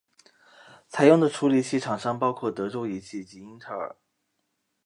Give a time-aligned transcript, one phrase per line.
[0.87, 3.95] 采用的处理器厂商包括德州仪器及英特尔。